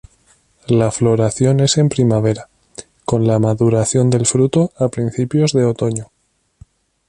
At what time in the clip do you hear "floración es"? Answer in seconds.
0.89-1.77